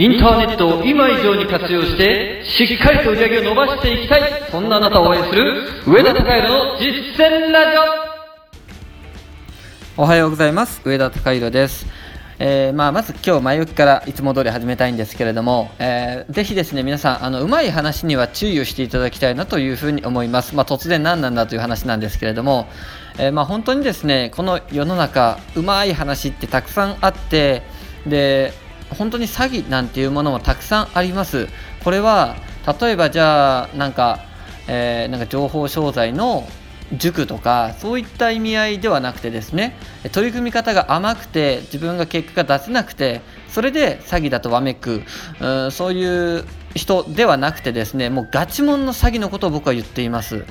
[0.00, 7.76] インターネットを今以上に活用して、しっかりと売り上げを伸ばしていきたい、そんなあなたを応援する、上田隆弘の実践ラジ
[9.98, 10.02] オ。
[10.02, 10.80] おはようございます。
[10.86, 11.86] 上田隆弘です、
[12.38, 22.68] えーまあ、まず今日前置きからいつも通り始めたいんですけれども、えーぜひですね皆さんあのうまい話には注意をしていただきたいなというふうに思います、まあ、突然何なんだという話なんですけれども、
[23.18, 27.60] えーまあ、本当にですねこの世の中うまい話ってたくさんあって
[28.06, 28.54] で
[28.94, 31.48] 本当に詐欺なんていうものもたくさんあります。
[31.84, 32.36] これは
[32.80, 34.20] 例えばじゃあなんか、
[34.68, 36.46] えーなんか情報商材の
[36.92, 39.76] 塾とかそういった意味合いではなくてですね
[40.12, 45.02] 取り組み方が甘くて自分が結果が出せなくてそれで詐欺だとわめく
[45.40, 46.44] うんそういう
[46.74, 50.44] 人ではなくてですねもうガチモンの詐欺のことを僕は言っています、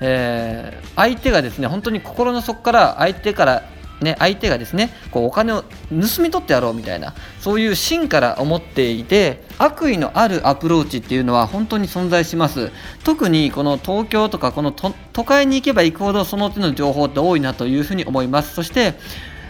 [0.00, 3.62] えー相手がですね本当に心の底から相手から
[4.02, 12.70] ね、相手がですねこうお金を盗み取ってやろうみたいなそういう芯から思っていて悪意のあるアプローチっていうのは本当に存在します。
[13.04, 18.54] 特にこの東京とかこの都会に行けば行くほどその手の情報って多いなというふうに思います。
[18.54, 18.94] そして、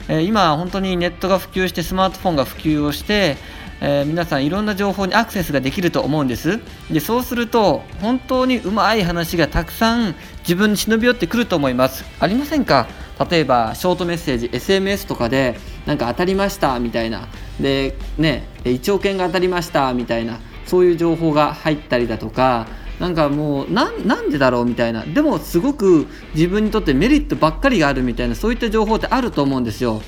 [0.09, 3.37] えー今本当にネットが普及してスマートフォンが普及をして
[3.81, 6.61] えー皆さんいろんな情報にアクセスができると思うんです。
[6.91, 12.05] でそうすると本当にうまい話がたくさん自分に忍び寄ってくると思います。
[12.21, 12.87] ありませんか？
[13.31, 17.29] 例えばショートメッセージ SMS とかでなんか当たりましたみたいな。
[17.61, 20.39] でね1億円が当たりましたみたいな。
[20.67, 22.67] そういう情報が入ったりだとか。
[23.01, 25.05] なんかもうなんなんでだろうみたいな。
[25.05, 28.37] でもすごく自分にとってメリットばっかりがあるみたいな。
[28.37, 30.03] そういった情報ってあると思うんですよ。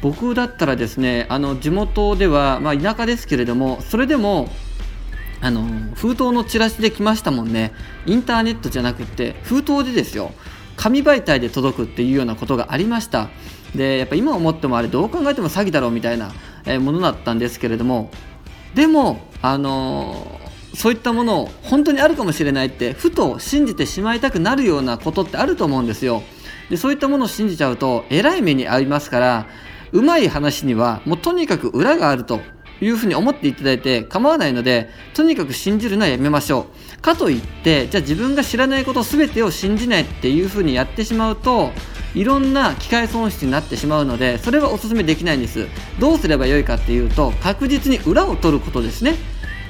[0.00, 4.48] 僕だったらですねあの地元では、まあ、田舎ですけれどもそれでも
[5.40, 7.72] あの封筒のチラシで来ましたもんね。
[8.06, 10.32] インターネットじゃなくて封筒でですよ。
[10.78, 13.28] 紙媒体で届くっていうようなことがありました。
[13.74, 16.32] でやっぱ今思ってもあれどう考えても詐欺だろうみたいな、
[16.80, 18.10] ものだったんですけれども
[18.74, 20.40] でもあの
[20.74, 26.22] そういったものを本当にあるかもしれないってふと信じてしまいたくなるようなことってあると思うんですよ。
[26.70, 29.46] でそういったものを信じちゃうとえらい目に遭いますから
[29.92, 32.40] うまい話にはもうとにかく裏があると。
[32.80, 36.66] いうふうに思っていただいて構わないのでとにかく信じるのはやめましょ
[36.96, 37.00] う。
[37.00, 41.70] かといってじゃあ自分が知らないこと全てを信じないっていうふうにやってしまうと
[42.14, 45.66] いろんな機械損失になってしまうのでそれはお勧めできないんです。
[46.00, 49.16] どうすればよいかっていうと確実に裏を取ることですね。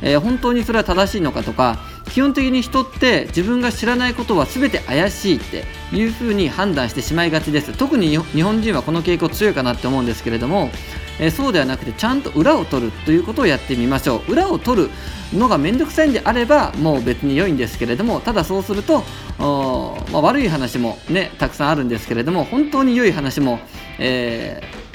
[0.00, 1.80] えー本当にそれは正しいのかとか
[2.10, 7.72] 基本的に人って自分が知らないことは全て怪しいっていうふうに判断してしまいがちです。
[7.76, 10.70] 特に日本人はこの傾向強いかなって思うんですけれども、
[11.18, 14.32] えーそうではなくてちゃんと裏を取るということをやってみましょう。
[14.32, 14.90] 裏を取る
[15.32, 19.04] のが面倒くさいんであればもう別に良いんですけれどもただそうすると
[19.38, 23.60] おまあ、悪い話もねたくさんあるんですけれども本当に良い話も、
[23.98, 24.88] えー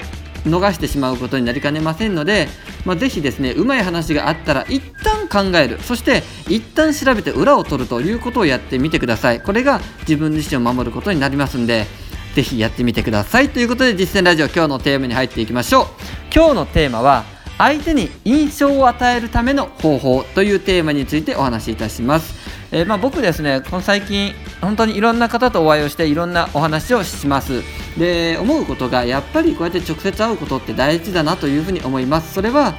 [0.44, 2.48] 逃してしまうことになりかねませんので、
[2.84, 5.80] まあ、ぜひですねうまい話があったら一旦考える。
[5.80, 9.40] そして一旦調べて裏を取るということをやってみてください。
[9.40, 11.86] これが自分自身を守ることになりますんで。
[12.34, 13.48] ぜひやってみてください。
[13.48, 15.86] ということで実践ラジオ今日のテーマに入っていきましょう。
[16.34, 17.24] 今日のテーマは
[17.58, 22.34] 相手に印象を与えるための方法というテーマについてお話しいたします、
[22.72, 27.62] えーまあ、僕ですねこの最近本当にいろんな方とお会いをしていろんなお話をします。
[27.96, 32.34] で思うことがやっぱりこうやって直接会うことって大事だなというふうに思います。
[32.34, 32.74] それは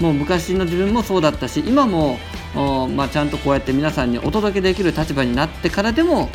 [0.00, 2.18] もう昔の自分もそうだったし今も、
[2.54, 6.30] おまあ、ちゃんとこうやって皆さんにお届けできる立場になってからでも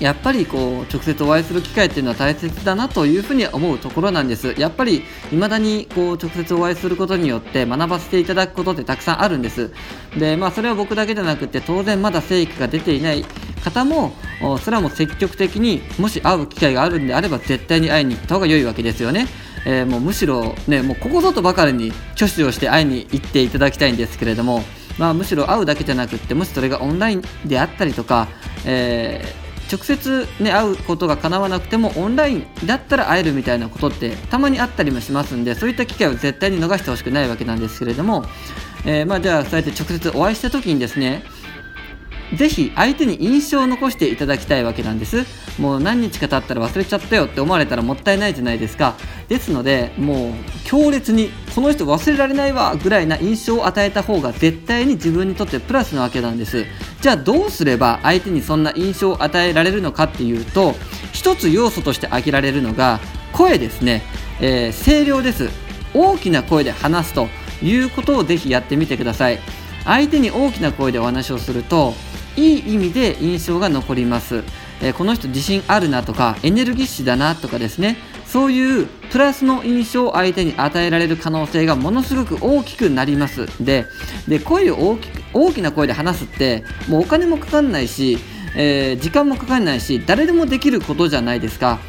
[0.00, 4.54] やっぱりこう直接お会いする機会っていうのは大切だなというふうに思うところなんです。
[4.56, 9.70] やっぱり未だにこう直接お会いすることによって学ばせていただくことってたくさんあるんです。
[10.16, 13.24] でまあそれは僕だけじゃなくて当然まだ成果が出ていない
[13.64, 14.12] 方も
[14.62, 19.26] それはもう積極的にもし会う機会があるんであれば絶対に会いに行った方が良いわけですよね。
[19.66, 24.62] えーもうむしろねもうここぞとばかりに挙手をして会いに行っていただきたいんですけれども
[24.96, 28.28] まあむしろ会うだけじゃなくってもしそれがオンラインであったりとか、
[28.64, 38.24] えー直接、ね、会うことが叶わなくてもオンラインだったら会えるみたいなことってたまにあったりもしますんでそういった機会を絶対に逃してほしくないわけなんですけれども、
[38.84, 41.22] えーまあ、じゃあそうやって直接お会いした時にですね
[42.34, 45.24] ぜひ相手に印象を残していただきたいわけなんです。
[45.58, 48.94] もう何日か経ったら忘れちゃったよって思われたらもったいないじゃないですか。
[49.28, 50.32] ですのでもう
[50.64, 56.66] 強烈にこの人忘れられないわぐらいな印象を与えた方が絶対に自分にとってプラスなわけなんです。
[57.00, 60.74] じゃあどうすれば相手にそんな印象を与えられるのかっていうと
[61.12, 63.00] 一つ要素として挙げられるのが
[63.32, 64.02] 声ですね、
[64.40, 65.48] えー声量です。
[65.94, 67.28] 大きな声で話すと
[67.62, 69.38] いうことをぜひやってみてください。
[69.84, 71.94] 相手に大きな声でお話をすると
[72.38, 74.44] いい意味で印象が残ります、
[74.80, 77.96] えーこの人自信あるなとかエネルギッシュだなとかですね。
[78.26, 83.48] そういうプラスの印象を相手に与えられる可能性がものすごく大きくなります。
[83.64, 83.86] で
[84.28, 88.18] で声を大き大きな声で話すってもうお金もかかんないし、
[88.54, 91.80] えー、時間もかかんないし誰でもできることじゃないですか。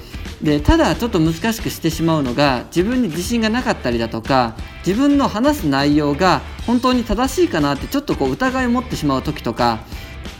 [0.41, 4.55] でただちょっと難しくしてしまうのが自分に自信がなかったりだとか
[4.87, 9.79] 自分の話す内容が本当に正しいかなってちょっとこう疑いを持ってしまう時とか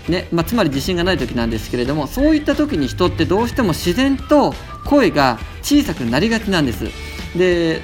[0.09, 4.53] ねまあ、つまり自信がない時なんですけれどもそういった時に人ってどうしても自然と
[4.85, 6.85] 声が小さくなりがちなんです。
[7.37, 7.81] で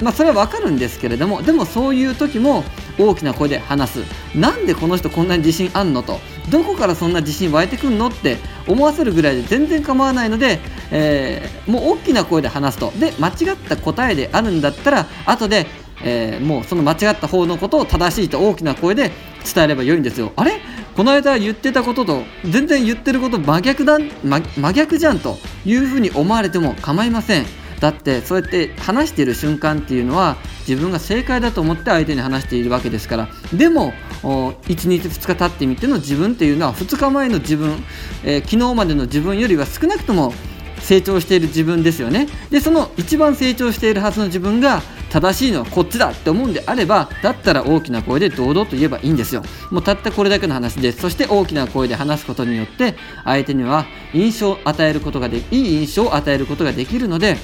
[0.00, 2.62] まあ、それはわかるんですけれどもでもそういう時も
[3.00, 4.04] 大きな声で話す。
[4.32, 6.20] なんでこの人こんなに自信あんのと？
[6.50, 8.36] どこからそんな自信湧いてくんのって
[8.68, 10.60] 思わせるぐらいで全然構わないので、
[10.92, 12.92] えー、もう大きな声で話すと。
[12.92, 15.66] で間違った答えであるんだったら後で、
[16.04, 19.10] えー、もうその間違った方のことを正しいと大きな声で
[19.52, 20.32] 伝えればよいんですよ。
[20.36, 20.60] あれ？
[20.98, 27.46] この間言ってたことと全然言ってること真逆だ真真逆じゃんというふうに思われても構いません。
[27.78, 30.36] だってそうやって話している瞬間っていうのは
[30.66, 33.28] 自分が正解だと思って相手に話しているわけですから。
[33.54, 33.92] でも
[34.22, 37.76] 1日2日経ってみての自分っていうのは2日前の自分、
[38.24, 40.34] えー、昨日までの自分よりは少なくとも
[40.80, 42.26] 成長している自分ですよね。
[42.50, 52.94] でその一番成長しているはずの自分が正しいのはこっちだって思うんであればだったら大きな声で堂々と言えばいいんですよもうたったこれだけの話ですそして大きな声で話すことによって
[53.24, 57.36] 相手には印象を与えることがでいい印象を与えることができるので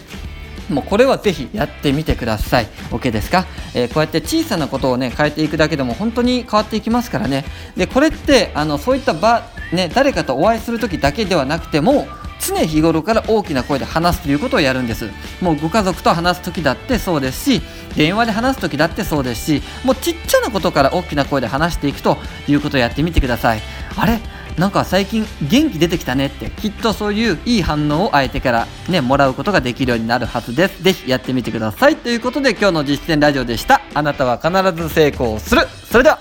[0.70, 2.66] もうこれはぜひやってみてください。
[2.90, 7.44] OK ですか、えー、こうやって小さなことをね変えていくだけでも本当に変わっていきますからね。
[7.76, 12.06] でこれってあのそういった場ね誰かとお会いする時だけではなくても
[12.48, 15.10] 常日頃から大きな声で話すということをやるんです。
[15.40, 17.62] もうご家族と話す時だってそうですし
[17.96, 22.18] 電話で話す時だってそうですしもうちっちゃなことから大きな声で話していくと
[22.48, 23.60] いうことをやってみてください。
[23.96, 24.20] あれ？
[24.58, 30.82] なんか最近元気出てきたねってきっとそういういい反応を相手からねもらうことができるようになるはずです。
[30.82, 31.96] ぜひやってみてください。
[31.96, 33.80] ということで今日の実践ラジオでした。
[33.94, 35.62] あなたは必ず成功する。
[35.90, 36.20] それでは。